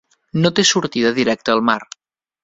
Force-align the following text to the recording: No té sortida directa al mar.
No 0.43 0.49
té 0.59 0.63
sortida 0.69 1.11
directa 1.19 1.55
al 1.57 1.61
mar. 1.69 1.77